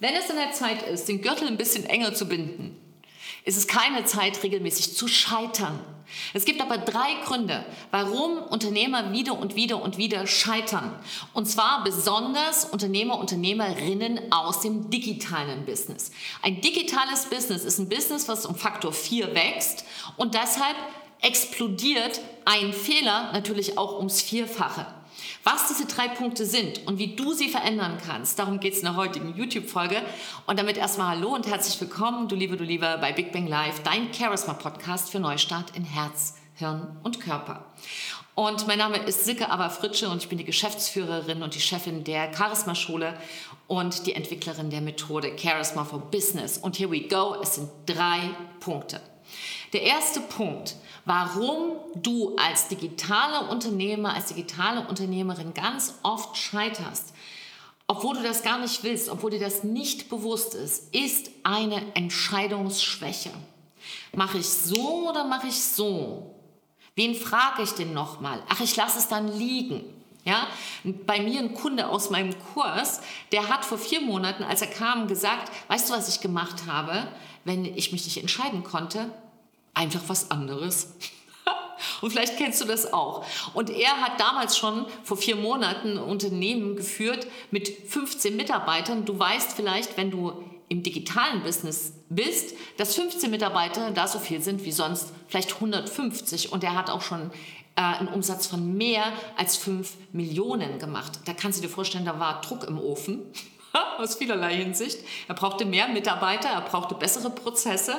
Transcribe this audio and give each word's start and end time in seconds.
Wenn 0.00 0.14
es 0.14 0.30
an 0.30 0.36
der 0.36 0.52
Zeit 0.52 0.82
ist, 0.82 1.08
den 1.08 1.20
Gürtel 1.20 1.46
ein 1.46 1.58
bisschen 1.58 1.84
enger 1.84 2.14
zu 2.14 2.26
binden, 2.26 2.74
ist 3.44 3.58
es 3.58 3.66
keine 3.66 4.04
Zeit, 4.04 4.42
regelmäßig 4.42 4.96
zu 4.96 5.06
scheitern. 5.08 5.78
Es 6.32 6.46
gibt 6.46 6.62
aber 6.62 6.78
drei 6.78 7.22
Gründe, 7.24 7.64
warum 7.90 8.38
Unternehmer 8.38 9.12
wieder 9.12 9.38
und 9.38 9.56
wieder 9.56 9.80
und 9.82 9.98
wieder 9.98 10.26
scheitern. 10.26 10.98
Und 11.34 11.46
zwar 11.46 11.84
besonders 11.84 12.64
Unternehmer, 12.64 13.18
Unternehmerinnen 13.18 14.32
aus 14.32 14.60
dem 14.60 14.90
digitalen 14.90 15.66
Business. 15.66 16.10
Ein 16.40 16.62
digitales 16.62 17.26
Business 17.26 17.64
ist 17.64 17.78
ein 17.78 17.90
Business, 17.90 18.26
was 18.26 18.46
um 18.46 18.54
Faktor 18.54 18.94
4 18.94 19.34
wächst 19.34 19.84
und 20.16 20.34
deshalb 20.34 20.76
explodiert 21.20 22.22
ein 22.46 22.72
Fehler 22.72 23.32
natürlich 23.32 23.76
auch 23.76 23.98
ums 23.98 24.22
Vierfache. 24.22 24.86
Was 25.42 25.68
diese 25.68 25.86
drei 25.86 26.06
Punkte 26.08 26.44
sind 26.44 26.86
und 26.86 26.98
wie 26.98 27.16
du 27.16 27.32
sie 27.32 27.48
verändern 27.48 27.96
kannst, 28.04 28.38
darum 28.38 28.60
geht 28.60 28.74
es 28.74 28.80
in 28.80 28.84
der 28.84 28.96
heutigen 28.96 29.34
YouTube-Folge. 29.34 30.02
Und 30.46 30.58
damit 30.58 30.76
erstmal 30.76 31.16
Hallo 31.16 31.34
und 31.34 31.46
herzlich 31.46 31.80
willkommen, 31.80 32.28
du 32.28 32.36
Liebe, 32.36 32.58
du 32.58 32.64
Liebe, 32.64 32.98
bei 33.00 33.12
Big 33.12 33.32
Bang 33.32 33.46
Live, 33.46 33.82
dein 33.82 34.12
Charisma-Podcast 34.12 35.08
für 35.08 35.18
Neustart 35.18 35.74
in 35.74 35.84
Herz, 35.84 36.34
Hirn 36.56 36.94
und 37.04 37.20
Körper. 37.20 37.64
Und 38.34 38.66
mein 38.66 38.76
Name 38.76 38.98
ist 38.98 39.24
Silke 39.24 39.50
Aberfritsche 39.50 40.10
und 40.10 40.22
ich 40.22 40.28
bin 40.28 40.36
die 40.36 40.44
Geschäftsführerin 40.44 41.42
und 41.42 41.54
die 41.54 41.60
Chefin 41.60 42.04
der 42.04 42.34
Charisma-Schule 42.34 43.14
und 43.66 44.06
die 44.06 44.12
Entwicklerin 44.12 44.68
der 44.68 44.82
Methode 44.82 45.32
Charisma 45.38 45.86
for 45.86 46.00
Business. 46.10 46.58
Und 46.58 46.78
here 46.78 46.90
we 46.90 47.08
go, 47.08 47.36
es 47.40 47.54
sind 47.54 47.70
drei 47.86 48.28
Punkte. 48.60 49.00
Der 49.72 49.82
erste 49.82 50.20
Punkt, 50.20 50.76
warum 51.04 51.76
du 51.94 52.36
als 52.36 52.68
digitale 52.68 53.48
Unternehmer, 53.50 54.14
als 54.14 54.26
digitale 54.26 54.86
Unternehmerin 54.86 55.54
ganz 55.54 55.94
oft 56.02 56.36
scheiterst, 56.36 57.12
obwohl 57.86 58.16
du 58.16 58.22
das 58.22 58.42
gar 58.42 58.58
nicht 58.58 58.84
willst, 58.84 59.08
obwohl 59.08 59.32
dir 59.32 59.40
das 59.40 59.64
nicht 59.64 60.08
bewusst 60.08 60.54
ist, 60.54 60.94
ist 60.94 61.30
eine 61.42 61.82
Entscheidungsschwäche. 61.94 63.30
Mache 64.14 64.38
ich 64.38 64.48
so 64.48 65.08
oder 65.08 65.24
mache 65.24 65.48
ich 65.48 65.60
so? 65.60 66.34
Wen 66.94 67.14
frage 67.14 67.62
ich 67.62 67.72
denn 67.72 67.92
nochmal? 67.92 68.42
Ach, 68.48 68.60
ich 68.60 68.76
lasse 68.76 68.98
es 68.98 69.08
dann 69.08 69.36
liegen. 69.36 69.82
Ja, 70.24 70.46
bei 71.06 71.20
mir 71.20 71.40
ein 71.40 71.54
Kunde 71.54 71.88
aus 71.88 72.10
meinem 72.10 72.34
Kurs, 72.52 73.00
der 73.32 73.48
hat 73.48 73.64
vor 73.64 73.78
vier 73.78 74.00
Monaten, 74.02 74.42
als 74.42 74.60
er 74.60 74.68
kam, 74.68 75.08
gesagt, 75.08 75.50
weißt 75.68 75.88
du, 75.88 75.94
was 75.94 76.08
ich 76.08 76.20
gemacht 76.20 76.66
habe, 76.66 77.08
wenn 77.44 77.64
ich 77.64 77.92
mich 77.92 78.04
nicht 78.04 78.18
entscheiden 78.18 78.62
konnte? 78.62 79.10
einfach 79.74 80.02
was 80.08 80.30
anderes. 80.30 80.94
Und 82.00 82.10
vielleicht 82.10 82.36
kennst 82.36 82.60
du 82.60 82.66
das 82.66 82.92
auch. 82.92 83.24
Und 83.54 83.70
er 83.70 84.00
hat 84.00 84.20
damals 84.20 84.56
schon 84.56 84.86
vor 85.02 85.16
vier 85.16 85.36
Monaten 85.36 85.92
ein 85.92 85.98
Unternehmen 85.98 86.76
geführt 86.76 87.26
mit 87.50 87.68
15 87.68 88.36
Mitarbeitern. 88.36 89.04
Du 89.04 89.18
weißt 89.18 89.52
vielleicht, 89.52 89.96
wenn 89.96 90.10
du 90.10 90.44
im 90.70 90.84
digitalen 90.84 91.42
Business 91.42 91.92
bist, 92.08 92.54
dass 92.78 92.94
15 92.94 93.30
Mitarbeiter 93.30 93.90
da 93.90 94.06
so 94.06 94.20
viel 94.20 94.40
sind 94.40 94.64
wie 94.64 94.72
sonst, 94.72 95.12
vielleicht 95.26 95.54
150. 95.54 96.52
Und 96.52 96.62
er 96.62 96.76
hat 96.76 96.88
auch 96.90 97.02
schon 97.02 97.30
äh, 97.74 97.80
einen 97.82 98.08
Umsatz 98.08 98.46
von 98.46 98.76
mehr 98.76 99.12
als 99.36 99.56
5 99.56 99.92
Millionen 100.12 100.78
gemacht. 100.78 101.20
Da 101.24 101.34
kannst 101.34 101.58
du 101.58 101.62
dir 101.62 101.68
vorstellen, 101.68 102.04
da 102.04 102.20
war 102.20 102.40
Druck 102.40 102.64
im 102.64 102.78
Ofen 102.78 103.20
aus 103.98 104.14
vielerlei 104.14 104.56
Hinsicht. 104.56 105.00
Er 105.26 105.34
brauchte 105.34 105.66
mehr 105.66 105.88
Mitarbeiter, 105.88 106.48
er 106.48 106.60
brauchte 106.60 106.94
bessere 106.94 107.30
Prozesse 107.30 107.96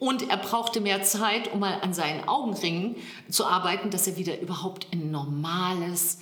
und 0.00 0.28
er 0.28 0.38
brauchte 0.38 0.80
mehr 0.80 1.04
Zeit, 1.04 1.52
um 1.52 1.60
mal 1.60 1.80
an 1.82 1.94
seinen 1.94 2.26
Augenringen 2.26 2.96
zu 3.30 3.46
arbeiten, 3.46 3.90
dass 3.90 4.08
er 4.08 4.16
wieder 4.16 4.40
überhaupt 4.40 4.88
in 4.90 5.02
ein 5.02 5.10
normales, 5.12 6.18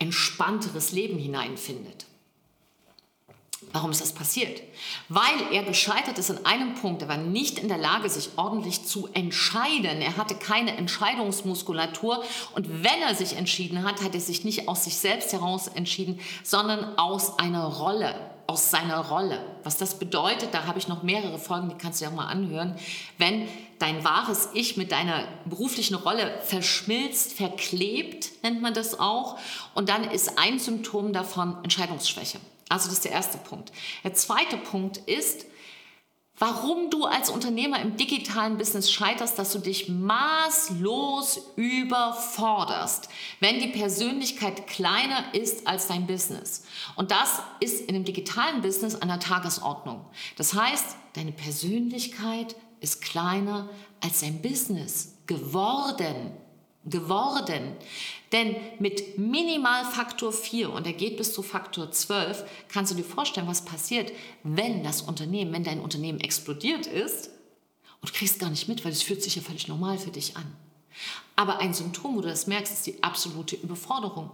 entspannteres 0.00 0.90
Leben 0.90 1.16
hineinfindet. 1.16 2.06
Warum 3.72 3.90
ist 3.90 4.02
das 4.02 4.12
passiert? 4.12 4.62
Weil 5.08 5.52
er 5.52 5.62
gescheitert 5.62 6.18
ist 6.18 6.30
an 6.30 6.44
einem 6.44 6.74
Punkt. 6.74 7.02
Er 7.02 7.08
war 7.08 7.16
nicht 7.16 7.58
in 7.58 7.68
der 7.68 7.78
Lage, 7.78 8.08
sich 8.08 8.30
ordentlich 8.36 8.84
zu 8.84 9.08
entscheiden. 9.14 10.02
Er 10.02 10.16
hatte 10.18 10.34
keine 10.34 10.76
Entscheidungsmuskulatur. 10.76 12.22
Und 12.54 12.84
wenn 12.84 13.02
er 13.02 13.14
sich 13.14 13.36
entschieden 13.36 13.82
hat, 13.82 14.02
hat 14.02 14.14
er 14.14 14.20
sich 14.20 14.44
nicht 14.44 14.68
aus 14.68 14.84
sich 14.84 14.96
selbst 14.96 15.32
heraus 15.32 15.68
entschieden, 15.68 16.20
sondern 16.44 16.98
aus 16.98 17.38
einer 17.38 17.64
Rolle 17.64 18.14
aus 18.46 18.70
seiner 18.70 19.08
Rolle. 19.08 19.40
Was 19.64 19.76
das 19.76 19.98
bedeutet, 19.98 20.54
da 20.54 20.66
habe 20.66 20.78
ich 20.78 20.86
noch 20.86 21.02
mehrere 21.02 21.38
Folgen, 21.38 21.68
die 21.68 21.74
kannst 21.74 22.00
du 22.00 22.04
ja 22.04 22.10
auch 22.10 22.14
mal 22.14 22.28
anhören. 22.28 22.76
Wenn 23.18 23.48
dein 23.78 24.04
wahres 24.04 24.50
Ich 24.54 24.76
mit 24.76 24.92
deiner 24.92 25.26
beruflichen 25.44 25.96
Rolle 25.96 26.38
verschmilzt, 26.42 27.32
verklebt, 27.32 28.42
nennt 28.44 28.62
man 28.62 28.72
das 28.72 29.00
auch. 29.00 29.36
Und 29.74 29.88
dann 29.88 30.04
ist 30.04 30.38
ein 30.38 30.58
Symptom 30.58 31.12
davon 31.12 31.56
Entscheidungsschwäche. 31.64 32.38
Also 32.68 32.88
das 32.88 32.94
ist 32.94 33.04
der 33.04 33.12
erste 33.12 33.38
Punkt. 33.38 33.72
Der 34.02 34.14
zweite 34.14 34.56
Punkt 34.56 34.98
ist, 34.98 35.46
warum 36.38 36.90
du 36.90 37.04
als 37.04 37.30
Unternehmer 37.30 37.80
im 37.80 37.96
digitalen 37.96 38.58
Business 38.58 38.90
scheiterst, 38.90 39.38
dass 39.38 39.52
du 39.52 39.58
dich 39.58 39.88
maßlos 39.88 41.52
überforderst, 41.56 43.08
wenn 43.40 43.60
die 43.60 43.68
Persönlichkeit 43.68 44.66
kleiner 44.66 45.34
ist 45.34 45.66
als 45.66 45.86
dein 45.86 46.06
Business. 46.06 46.64
Und 46.96 47.10
das 47.10 47.40
ist 47.60 47.88
in 47.88 47.94
dem 47.94 48.04
digitalen 48.04 48.60
Business 48.62 48.96
an 48.96 49.08
der 49.08 49.20
Tagesordnung. 49.20 50.04
Das 50.36 50.54
heißt, 50.54 50.96
deine 51.14 51.32
Persönlichkeit 51.32 52.56
ist 52.80 53.00
kleiner 53.00 53.70
als 54.02 54.20
dein 54.20 54.42
Business 54.42 55.14
geworden 55.26 56.32
geworden. 56.86 57.76
Denn 58.32 58.56
mit 58.78 59.18
Minimalfaktor 59.18 60.32
4 60.32 60.70
und 60.72 60.86
er 60.86 60.92
geht 60.92 61.16
bis 61.16 61.32
zu 61.32 61.42
Faktor 61.42 61.90
12, 61.90 62.44
kannst 62.68 62.92
du 62.92 62.96
dir 62.96 63.04
vorstellen, 63.04 63.46
was 63.46 63.64
passiert, 63.64 64.12
wenn 64.42 64.82
das 64.82 65.02
Unternehmen, 65.02 65.52
wenn 65.52 65.64
dein 65.64 65.80
Unternehmen 65.80 66.20
explodiert 66.20 66.86
ist 66.86 67.30
und 68.00 68.10
du 68.10 68.12
kriegst 68.12 68.40
gar 68.40 68.50
nicht 68.50 68.68
mit, 68.68 68.84
weil 68.84 68.92
es 68.92 69.02
fühlt 69.02 69.22
sich 69.22 69.36
ja 69.36 69.42
völlig 69.42 69.68
normal 69.68 69.98
für 69.98 70.10
dich 70.10 70.36
an. 70.36 70.46
Aber 71.36 71.58
ein 71.58 71.74
Symptom, 71.74 72.16
wo 72.16 72.20
du 72.20 72.28
das 72.28 72.46
merkst, 72.46 72.72
ist 72.72 72.86
die 72.86 73.02
absolute 73.02 73.56
Überforderung. 73.56 74.30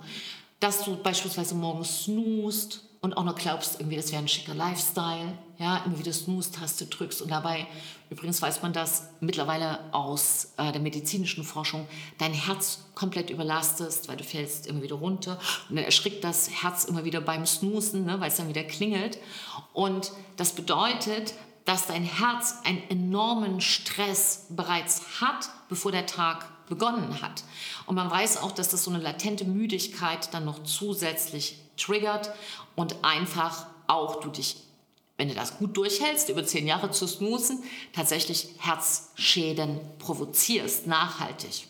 Dass 0.60 0.84
du 0.84 0.96
beispielsweise 0.96 1.54
morgens 1.56 2.04
snoost, 2.04 2.84
und 3.02 3.16
auch 3.16 3.24
noch 3.24 3.34
glaubst, 3.34 3.80
irgendwie, 3.80 3.96
das 3.96 4.12
wäre 4.12 4.22
ein 4.22 4.28
schicker 4.28 4.54
Lifestyle, 4.54 5.36
ja, 5.58 5.82
immer 5.84 5.98
wieder 5.98 6.12
Snooze-Taste 6.12 6.86
drückst. 6.86 7.20
Und 7.20 7.32
dabei, 7.32 7.66
übrigens 8.10 8.40
weiß 8.40 8.62
man 8.62 8.72
das 8.72 9.08
mittlerweile 9.20 9.92
aus 9.92 10.52
äh, 10.56 10.70
der 10.70 10.80
medizinischen 10.80 11.42
Forschung, 11.42 11.86
dein 12.18 12.32
Herz 12.32 12.86
komplett 12.94 13.30
überlastest, 13.30 14.08
weil 14.08 14.16
du 14.16 14.22
fällst 14.22 14.68
immer 14.68 14.82
wieder 14.82 14.94
runter 14.94 15.38
und 15.68 15.76
dann 15.76 15.84
erschrickt 15.84 16.22
das 16.22 16.62
Herz 16.62 16.84
immer 16.84 17.04
wieder 17.04 17.20
beim 17.20 17.44
Snoosen, 17.44 18.04
ne, 18.04 18.20
weil 18.20 18.28
es 18.28 18.36
dann 18.36 18.48
wieder 18.48 18.62
klingelt. 18.62 19.19
Und 19.72 20.12
das 20.36 20.52
bedeutet, 20.52 21.34
dass 21.65 21.87
dein 21.87 22.05
Herz 22.05 22.56
einen 22.65 22.83
enormen 22.91 23.61
Stress 23.61 24.47
bereits 24.50 25.21
hat, 25.21 25.49
bevor 25.69 25.93
der 25.93 26.06
Tag 26.06 26.47
begonnen 26.67 27.21
hat. 27.23 27.45
Und 27.87 27.97
man 27.97 28.11
weiß 28.11 28.39
auch, 28.39 28.53
dass 28.53 28.69
das 28.71 28.84
so 28.84 28.91
eine 28.91 29.03
latente 29.03 29.45
Müdigkeit 29.45 30.33
dann 30.33 30.45
noch 30.45 30.62
zusätzlich 30.65 31.59
triggert 31.77 32.31
und 32.75 33.05
einfach 33.05 33.67
auch 33.87 34.21
du 34.21 34.31
dich, 34.31 34.56
wenn 35.17 35.28
du 35.28 35.34
das 35.34 35.59
gut 35.59 35.77
durchhältst, 35.77 36.28
über 36.31 36.45
zehn 36.45 36.67
Jahre 36.67 36.91
zu 36.91 37.06
snoosen, 37.06 37.62
tatsächlich 37.93 38.49
Herzschäden 38.59 39.81
provozierst, 39.99 40.87
nachhaltig. 40.87 41.69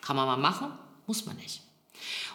Kann 0.00 0.16
man 0.16 0.26
mal 0.26 0.36
machen, 0.36 0.72
muss 1.06 1.24
man 1.26 1.36
nicht. 1.36 1.62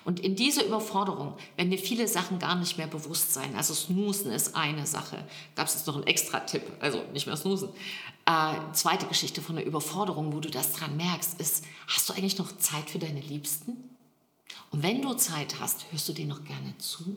Und 0.05 0.19
in 0.19 0.35
dieser 0.35 0.65
Überforderung 0.65 1.35
werden 1.55 1.69
dir 1.69 1.77
viele 1.77 2.07
Sachen 2.07 2.39
gar 2.39 2.55
nicht 2.55 2.77
mehr 2.77 2.87
bewusst 2.87 3.33
sein. 3.33 3.55
Also 3.55 3.73
Snoosen 3.73 4.31
ist 4.31 4.55
eine 4.55 4.85
Sache. 4.85 5.23
Gab 5.55 5.67
es 5.67 5.75
jetzt 5.75 5.87
noch 5.87 5.95
einen 5.95 6.07
extra 6.07 6.39
Tipp, 6.41 6.63
also 6.79 7.01
nicht 7.13 7.27
mehr 7.27 7.37
Snoosen. 7.37 7.69
Äh, 8.25 8.55
zweite 8.73 9.05
Geschichte 9.05 9.41
von 9.41 9.55
der 9.55 9.65
Überforderung, 9.65 10.33
wo 10.33 10.39
du 10.39 10.49
das 10.49 10.73
dran 10.73 10.97
merkst, 10.97 11.39
ist, 11.39 11.63
hast 11.87 12.09
du 12.09 12.13
eigentlich 12.13 12.37
noch 12.37 12.57
Zeit 12.57 12.89
für 12.89 12.99
deine 12.99 13.21
Liebsten? 13.21 13.71
Und 14.71 14.83
wenn 14.83 15.01
du 15.01 15.13
Zeit 15.13 15.59
hast, 15.59 15.91
hörst 15.91 16.09
du 16.09 16.13
denen 16.13 16.29
noch 16.29 16.43
gerne 16.43 16.77
zu? 16.77 17.15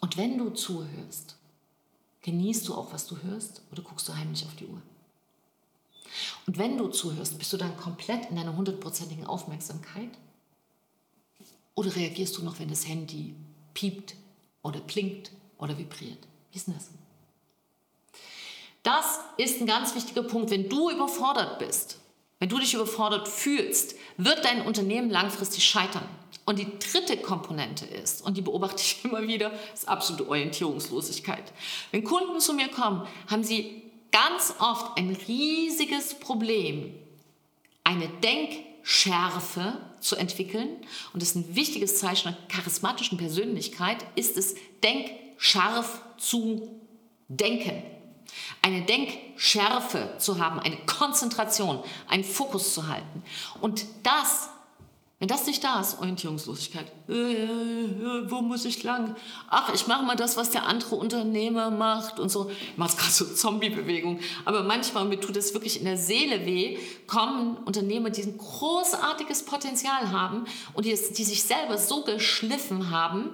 Und 0.00 0.16
wenn 0.16 0.38
du 0.38 0.50
zuhörst, 0.50 1.36
genießt 2.22 2.68
du 2.68 2.74
auch, 2.74 2.92
was 2.92 3.06
du 3.06 3.16
hörst 3.22 3.62
oder 3.72 3.82
guckst 3.82 4.08
du 4.08 4.14
heimlich 4.14 4.44
auf 4.44 4.54
die 4.56 4.66
Uhr? 4.66 4.80
Und 6.46 6.58
wenn 6.58 6.78
du 6.78 6.88
zuhörst, 6.88 7.38
bist 7.38 7.52
du 7.52 7.56
dann 7.56 7.76
komplett 7.76 8.30
in 8.30 8.36
deiner 8.36 8.56
hundertprozentigen 8.56 9.26
Aufmerksamkeit? 9.26 10.10
Oder 11.76 11.94
reagierst 11.94 12.36
du 12.38 12.42
noch, 12.42 12.58
wenn 12.58 12.68
das 12.68 12.88
Handy 12.88 13.34
piept 13.74 14.16
oder 14.62 14.80
blinkt 14.80 15.30
oder 15.58 15.78
vibriert? 15.78 16.18
Wie 16.50 16.56
ist 16.56 16.66
denn 16.66 16.74
das? 16.74 16.90
Das 18.82 19.20
ist 19.36 19.60
ein 19.60 19.66
ganz 19.66 19.94
wichtiger 19.94 20.22
Punkt. 20.22 20.50
Wenn 20.50 20.68
du 20.68 20.90
überfordert 20.90 21.58
bist, 21.58 22.00
wenn 22.38 22.48
du 22.48 22.58
dich 22.58 22.74
überfordert 22.74 23.28
fühlst, 23.28 23.94
wird 24.16 24.44
dein 24.44 24.62
Unternehmen 24.62 25.10
langfristig 25.10 25.64
scheitern. 25.64 26.08
Und 26.46 26.58
die 26.58 26.78
dritte 26.78 27.18
Komponente 27.18 27.84
ist, 27.84 28.22
und 28.24 28.36
die 28.36 28.42
beobachte 28.42 28.80
ich 28.80 29.04
immer 29.04 29.22
wieder, 29.26 29.52
ist 29.74 29.88
absolute 29.88 30.28
Orientierungslosigkeit. 30.28 31.52
Wenn 31.90 32.04
Kunden 32.04 32.40
zu 32.40 32.54
mir 32.54 32.68
kommen, 32.68 33.06
haben 33.28 33.44
sie 33.44 33.82
ganz 34.12 34.54
oft 34.60 34.96
ein 34.96 35.14
riesiges 35.28 36.14
Problem, 36.14 36.94
eine 37.84 38.08
Denkschärfe 38.86 39.78
zu 40.00 40.14
entwickeln. 40.14 40.68
Und 41.12 41.20
das 41.20 41.30
ist 41.30 41.34
ein 41.36 41.56
wichtiges 41.56 41.98
Zeichen 41.98 42.28
einer 42.28 42.36
charismatischen 42.48 43.18
Persönlichkeit, 43.18 44.04
ist 44.14 44.36
es, 44.36 44.54
Denk 44.82 45.10
scharf 45.38 46.00
zu 46.18 46.80
denken. 47.28 47.82
Eine 48.62 48.82
Denkschärfe 48.82 50.14
zu 50.18 50.38
haben, 50.38 50.60
eine 50.60 50.76
Konzentration, 50.86 51.82
einen 52.06 52.24
Fokus 52.24 52.74
zu 52.74 52.86
halten. 52.86 53.24
Und 53.60 53.86
das 54.04 54.50
wenn 55.18 55.28
das 55.28 55.46
nicht 55.46 55.64
da 55.64 55.80
ist, 55.80 55.98
Orientierungslosigkeit. 55.98 56.92
Äh, 57.08 57.44
äh, 57.44 58.30
wo 58.30 58.42
muss 58.42 58.66
ich 58.66 58.82
lang? 58.82 59.16
Ach, 59.48 59.72
ich 59.72 59.86
mache 59.86 60.04
mal 60.04 60.14
das, 60.14 60.36
was 60.36 60.50
der 60.50 60.66
andere 60.66 60.96
Unternehmer 60.96 61.70
macht 61.70 62.20
und 62.20 62.28
so. 62.28 62.50
Ich 62.50 62.76
mache 62.76 62.96
gerade 62.98 63.12
so 63.12 63.24
Zombie-Bewegung. 63.34 64.20
Aber 64.44 64.62
manchmal, 64.62 65.06
mir 65.06 65.18
tut 65.18 65.36
es 65.38 65.54
wirklich 65.54 65.78
in 65.78 65.86
der 65.86 65.96
Seele 65.96 66.44
weh, 66.44 66.78
kommen 67.06 67.56
Unternehmer, 67.64 68.10
die 68.10 68.24
ein 68.24 68.36
großartiges 68.36 69.44
Potenzial 69.46 70.12
haben 70.12 70.44
und 70.74 70.84
die, 70.84 70.90
die 70.90 71.24
sich 71.24 71.42
selber 71.44 71.78
so 71.78 72.04
geschliffen 72.04 72.90
haben, 72.90 73.30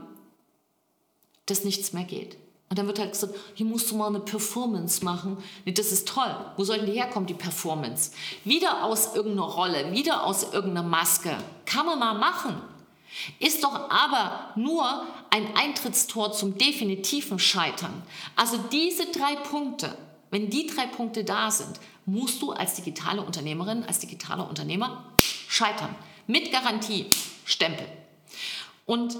dass 1.46 1.64
nichts 1.64 1.92
mehr 1.92 2.04
geht. 2.04 2.36
Und 2.72 2.78
dann 2.78 2.86
wird 2.86 3.00
halt 3.00 3.12
gesagt, 3.12 3.34
hier 3.52 3.66
musst 3.66 3.90
du 3.90 3.96
mal 3.96 4.06
eine 4.06 4.20
Performance 4.20 5.04
machen. 5.04 5.36
Nee, 5.66 5.72
das 5.72 5.92
ist 5.92 6.08
toll. 6.08 6.34
Wo 6.56 6.64
soll 6.64 6.78
denn 6.78 6.86
die 6.86 6.92
herkommen, 6.92 7.26
die 7.26 7.34
Performance? 7.34 8.12
Wieder 8.46 8.82
aus 8.84 9.14
irgendeiner 9.14 9.46
Rolle, 9.46 9.92
wieder 9.92 10.24
aus 10.24 10.54
irgendeiner 10.54 10.88
Maske. 10.88 11.36
Kann 11.66 11.84
man 11.84 11.98
mal 11.98 12.14
machen. 12.14 12.56
Ist 13.38 13.62
doch 13.62 13.90
aber 13.90 14.54
nur 14.56 15.04
ein 15.28 15.54
Eintrittstor 15.54 16.32
zum 16.32 16.56
definitiven 16.56 17.38
Scheitern. 17.38 17.92
Also 18.36 18.56
diese 18.56 19.04
drei 19.04 19.36
Punkte, 19.36 19.94
wenn 20.30 20.48
die 20.48 20.66
drei 20.66 20.86
Punkte 20.86 21.24
da 21.24 21.50
sind, 21.50 21.78
musst 22.06 22.40
du 22.40 22.52
als 22.52 22.72
digitale 22.76 23.20
Unternehmerin, 23.20 23.84
als 23.84 23.98
digitaler 23.98 24.48
Unternehmer 24.48 25.12
scheitern. 25.20 25.94
Mit 26.26 26.50
Garantie, 26.50 27.04
Stempel. 27.44 27.86
Und 28.86 29.14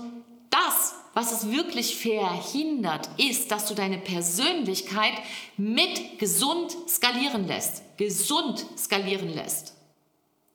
das 0.53 0.95
was 1.15 1.33
es 1.33 1.51
wirklich 1.51 1.97
verhindert, 1.97 3.11
ist, 3.19 3.51
dass 3.51 3.67
du 3.67 3.75
deine 3.75 3.99
Persönlichkeit 3.99 5.15
mit 5.57 6.19
gesund 6.19 6.75
skalieren 6.89 7.47
lässt. 7.47 7.83
Gesund 7.99 8.65
skalieren 8.79 9.29
lässt. 9.29 9.75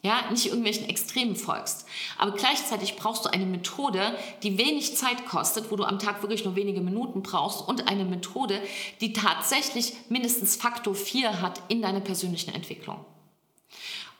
Ja, 0.04 0.30
nicht 0.32 0.46
irgendwelchen 0.46 0.88
Extremen 0.90 1.36
folgst. 1.36 1.86
Aber 2.18 2.32
gleichzeitig 2.32 2.96
brauchst 2.96 3.26
du 3.26 3.30
eine 3.30 3.46
Methode, 3.46 4.18
die 4.42 4.58
wenig 4.58 4.96
Zeit 4.96 5.26
kostet, 5.26 5.72
wo 5.72 5.76
du 5.76 5.84
am 5.84 6.00
Tag 6.00 6.22
wirklich 6.22 6.46
nur 6.46 6.56
wenige 6.56 6.82
Minuten 6.82 7.24
brauchst 7.24 7.68
und 7.68 7.88
eine 7.88 8.06
Methode, 8.06 8.62
die 9.02 9.14
tatsächlich 9.14 9.94
mindestens 10.10 10.56
Faktor 10.56 10.96
4 10.96 11.42
hat 11.42 11.62
in 11.68 11.82
deiner 11.82 12.00
persönlichen 12.00 12.54
Entwicklung. 12.54 13.04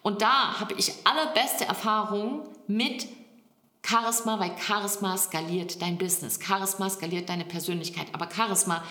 Und 0.02 0.22
da 0.22 0.60
habe 0.60 0.74
ich 0.78 0.94
allerbeste 1.04 1.66
Erfahrungen 1.66 2.42
mit 2.68 3.08
Charisma, 3.88 4.40
weil 4.40 4.52
Charisma 4.58 5.18
skaliert 5.18 5.82
dein 5.82 5.98
Business. 5.98 6.40
Charisma 6.46 6.90
skaliert 6.90 7.30
deine 7.30 7.46
Persönlichkeit. 7.46 8.08
Aber 8.12 8.28
Charisma 8.30 8.84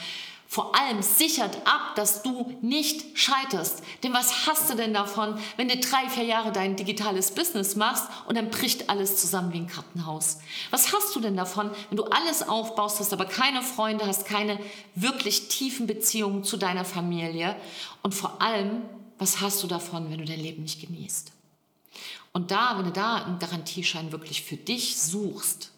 vor 0.49 0.77
allem 0.77 1.03
sichert 1.03 1.57
ab, 1.67 1.97
dass 1.97 2.23
du 2.23 2.57
nicht 2.63 3.19
scheiterst. 3.19 3.83
Denn 4.03 4.15
was 4.15 4.47
hast 4.47 4.71
du 4.71 4.77
denn 4.77 4.95
davon, 4.95 5.37
wenn 5.57 5.69
du 5.69 5.77
drei, 5.77 6.09
vier 6.09 6.23
Jahre 6.23 6.53
dein 6.53 6.77
digitales 6.77 7.33
Business 7.33 7.75
machst 7.75 8.07
und 8.27 8.37
dann 8.39 8.51
bricht 8.51 8.89
alles 8.89 9.21
zusammen 9.21 9.53
wie 9.53 9.59
ein 9.59 9.67
Kartenhaus? 9.67 10.39
Was 10.71 10.93
hast 10.93 11.15
du 11.17 11.21
denn 11.21 11.37
davon, 11.37 11.71
wenn 11.91 11.97
du 11.97 12.05
alles 12.05 12.49
aufbaust, 12.49 13.01
hast 13.01 13.13
aber 13.13 13.27
keine 13.27 13.61
Freunde, 13.61 14.07
hast 14.07 14.25
keine 14.25 14.59
wirklich 14.95 15.49
tiefen 15.49 15.89
Beziehungen 15.89 16.45
zu 16.45 16.57
deiner 16.57 16.85
Familie? 16.85 17.57
Und 18.03 18.15
vor 18.15 18.41
allem, 18.41 18.83
was 19.19 19.41
hast 19.41 19.63
du 19.63 19.67
davon, 19.67 20.11
wenn 20.11 20.19
du 20.19 20.25
dein 20.25 20.41
Leben 20.41 20.63
nicht 20.63 20.81
genießt? 20.81 21.33
Und 22.33 22.51
da, 22.51 22.77
wenn 22.77 22.85
du 22.87 22.93
da 22.93 23.25
einen 23.25 23.39
Garantieschein 23.39 24.13
wirklich 24.13 24.43
für 24.43 24.57
dich 24.57 24.97
suchst, 24.97 25.71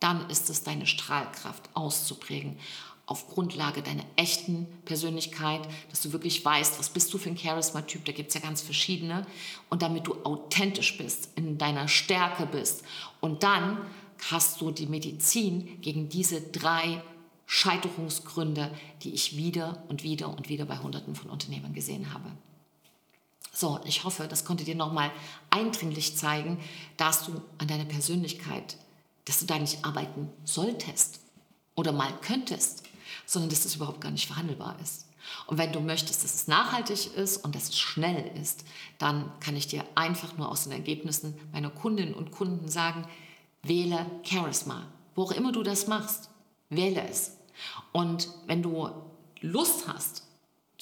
dann 0.00 0.28
ist 0.30 0.50
es 0.50 0.62
deine 0.62 0.86
Strahlkraft 0.86 1.68
auszuprägen 1.74 2.58
auf 3.06 3.28
Grundlage 3.28 3.82
deiner 3.82 4.04
echten 4.16 4.66
Persönlichkeit, 4.84 5.60
dass 5.90 6.02
du 6.02 6.12
wirklich 6.12 6.44
weißt, 6.44 6.78
was 6.78 6.88
bist 6.88 7.12
du 7.12 7.18
für 7.18 7.28
ein 7.28 7.36
Charisma-Typ, 7.36 8.04
da 8.04 8.12
gibt 8.12 8.28
es 8.28 8.34
ja 8.34 8.40
ganz 8.40 8.62
verschiedene, 8.62 9.26
und 9.70 9.82
damit 9.82 10.06
du 10.06 10.14
authentisch 10.24 10.96
bist, 10.96 11.28
in 11.34 11.58
deiner 11.58 11.88
Stärke 11.88 12.46
bist. 12.46 12.84
Und 13.20 13.42
dann 13.42 13.78
hast 14.30 14.60
du 14.60 14.70
die 14.70 14.86
Medizin 14.86 15.80
gegen 15.80 16.08
diese 16.08 16.40
drei 16.40 17.02
Scheiterungsgründe, 17.46 18.70
die 19.02 19.12
ich 19.12 19.36
wieder 19.36 19.82
und 19.88 20.04
wieder 20.04 20.28
und 20.28 20.48
wieder 20.48 20.64
bei 20.64 20.78
Hunderten 20.78 21.14
von 21.14 21.28
Unternehmern 21.28 21.74
gesehen 21.74 22.14
habe. 22.14 22.30
So, 23.52 23.80
ich 23.84 24.04
hoffe, 24.04 24.28
das 24.28 24.44
konnte 24.44 24.64
dir 24.64 24.74
nochmal 24.74 25.10
eindringlich 25.50 26.16
zeigen, 26.16 26.58
dass 26.96 27.26
du 27.26 27.42
an 27.58 27.68
deiner 27.68 27.84
Persönlichkeit, 27.84 28.76
dass 29.24 29.40
du 29.40 29.46
da 29.46 29.58
nicht 29.58 29.84
arbeiten 29.84 30.30
solltest 30.44 31.20
oder 31.74 31.92
mal 31.92 32.12
könntest, 32.22 32.84
sondern 33.26 33.50
dass 33.50 33.62
das 33.62 33.76
überhaupt 33.76 34.00
gar 34.00 34.10
nicht 34.10 34.26
verhandelbar 34.26 34.76
ist. 34.82 35.06
Und 35.46 35.58
wenn 35.58 35.72
du 35.72 35.80
möchtest, 35.80 36.24
dass 36.24 36.34
es 36.34 36.48
nachhaltig 36.48 37.14
ist 37.16 37.38
und 37.38 37.54
dass 37.54 37.68
es 37.68 37.78
schnell 37.78 38.32
ist, 38.40 38.64
dann 38.98 39.30
kann 39.40 39.56
ich 39.56 39.66
dir 39.66 39.84
einfach 39.94 40.36
nur 40.36 40.48
aus 40.48 40.64
den 40.64 40.72
Ergebnissen 40.72 41.34
meiner 41.52 41.70
Kundinnen 41.70 42.14
und 42.14 42.32
Kunden 42.32 42.68
sagen, 42.68 43.06
wähle 43.62 44.06
Charisma. 44.24 44.86
Wo 45.14 45.22
auch 45.24 45.32
immer 45.32 45.52
du 45.52 45.62
das 45.62 45.86
machst, 45.86 46.30
wähle 46.70 47.06
es. 47.08 47.36
Und 47.92 48.28
wenn 48.46 48.62
du 48.62 48.90
Lust 49.40 49.86
hast, 49.86 50.21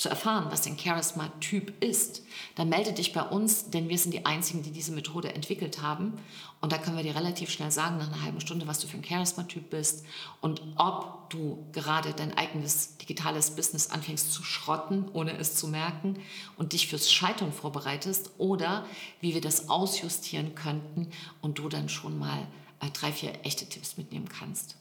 zu 0.00 0.08
erfahren, 0.08 0.46
was 0.48 0.66
ein 0.66 0.78
Charisma-Typ 0.78 1.84
ist, 1.84 2.22
dann 2.54 2.70
melde 2.70 2.94
dich 2.94 3.12
bei 3.12 3.20
uns, 3.20 3.68
denn 3.68 3.90
wir 3.90 3.98
sind 3.98 4.14
die 4.14 4.24
Einzigen, 4.24 4.62
die 4.62 4.70
diese 4.70 4.92
Methode 4.92 5.34
entwickelt 5.34 5.82
haben. 5.82 6.14
Und 6.62 6.72
da 6.72 6.78
können 6.78 6.96
wir 6.96 7.02
dir 7.02 7.14
relativ 7.14 7.50
schnell 7.50 7.70
sagen, 7.70 7.98
nach 7.98 8.06
einer 8.06 8.22
halben 8.22 8.40
Stunde, 8.40 8.66
was 8.66 8.78
du 8.78 8.86
für 8.86 8.96
ein 8.96 9.04
Charisma-Typ 9.04 9.68
bist 9.68 10.06
und 10.40 10.62
ob 10.76 11.28
du 11.28 11.66
gerade 11.72 12.14
dein 12.14 12.34
eigenes 12.34 12.96
digitales 12.96 13.50
Business 13.50 13.90
anfängst 13.90 14.32
zu 14.32 14.42
schrotten, 14.42 15.06
ohne 15.12 15.36
es 15.36 15.56
zu 15.56 15.68
merken 15.68 16.18
und 16.56 16.72
dich 16.72 16.88
fürs 16.88 17.12
Scheitern 17.12 17.52
vorbereitest 17.52 18.30
oder 18.38 18.86
wie 19.20 19.34
wir 19.34 19.42
das 19.42 19.68
ausjustieren 19.68 20.54
könnten 20.54 21.10
und 21.42 21.58
du 21.58 21.68
dann 21.68 21.90
schon 21.90 22.18
mal 22.18 22.46
äh, 22.80 22.88
drei, 22.88 23.12
vier 23.12 23.34
echte 23.44 23.66
Tipps 23.66 23.98
mitnehmen 23.98 24.30
kannst, 24.30 24.76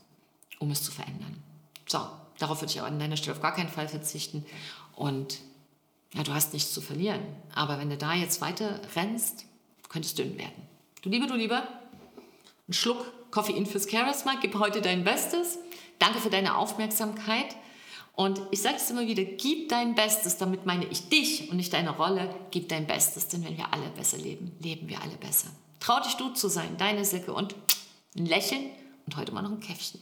um 0.60 0.72
es 0.72 0.82
zu 0.82 0.94
verändern. 0.94 1.44
So, 1.88 2.00
darauf 2.38 2.62
würde 2.62 2.72
ich 2.72 2.80
aber 2.80 2.88
an 2.88 3.00
deiner 3.00 3.18
Stelle 3.18 3.36
auf 3.36 3.42
gar 3.42 3.54
keinen 3.54 3.68
Fall 3.68 3.90
verzichten. 3.90 4.46
Und 5.00 5.40
ja, 6.14 6.24
du 6.24 6.34
hast 6.34 6.54
nichts 6.54 6.74
zu 6.74 6.82
verlieren. 6.82 7.22
Aber 7.56 7.80
wenn 7.80 7.90
du 7.90 7.96
da 7.96 8.14
jetzt 8.14 8.42
weiter 8.42 8.82
rennst, 8.96 9.46
könntest 9.88 10.20
du 10.20 10.24
dünn 10.24 10.38
werden. 10.38 10.68
Du 11.02 11.10
Liebe, 11.10 11.26
du 11.26 11.36
Lieber, 11.36 11.64
ein 12.68 12.74
Schluck 12.74 13.06
Koffein 13.32 13.66
fürs 13.66 13.90
Charisma, 13.90 14.34
gib 14.42 14.60
heute 14.60 14.82
dein 14.82 15.06
Bestes. 15.06 15.58
Danke 16.00 16.20
für 16.20 16.30
deine 16.30 16.58
Aufmerksamkeit. 16.58 17.56
Und 18.14 18.42
ich 18.52 18.62
sage 18.62 18.76
es 18.76 18.92
immer 18.92 19.08
wieder, 19.08 19.24
gib 19.24 19.70
dein 19.70 19.96
Bestes, 19.96 20.38
damit 20.38 20.66
meine 20.66 20.86
ich 20.86 21.08
dich 21.08 21.50
und 21.50 21.56
nicht 21.56 21.72
deine 21.72 21.92
Rolle. 21.92 22.36
Gib 22.52 22.68
dein 22.68 22.86
Bestes, 22.86 23.30
denn 23.30 23.46
wenn 23.46 23.58
wir 23.58 23.74
alle 23.74 23.88
besser 23.96 24.18
leben, 24.18 24.52
leben 24.60 24.90
wir 24.90 25.02
alle 25.02 25.16
besser. 25.16 25.48
Trau 25.80 26.02
dich 26.02 26.16
du 26.16 26.30
zu 26.34 26.50
sein, 26.50 26.76
deine 26.78 27.06
Silke 27.06 27.34
und 27.34 27.56
ein 28.18 28.26
Lächeln 28.26 28.66
und 29.06 29.16
heute 29.16 29.32
mal 29.32 29.44
noch 29.44 29.52
ein 29.52 29.62
Käffchen. 29.62 30.02